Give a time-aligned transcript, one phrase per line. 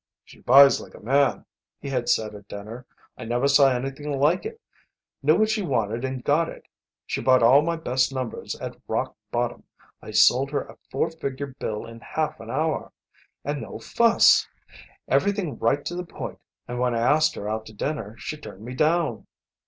[0.23, 1.45] "She buys like a man,"
[1.79, 2.87] he had said at dinner.
[3.19, 4.59] "I never saw anything like it.
[5.21, 6.63] Knew what she wanted and got it.
[7.05, 9.61] She bought all my best numbers at rock bottom.
[10.01, 12.91] I sold her a four figure bill in half an hour.
[13.45, 14.47] And no fuss.
[15.07, 18.65] Everything right to the point and when I asked her out to dinner she turned
[18.65, 19.27] me down.